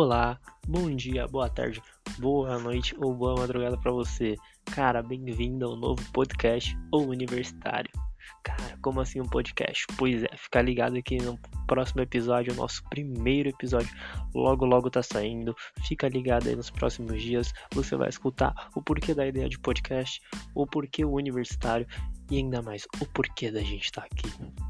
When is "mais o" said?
22.62-23.06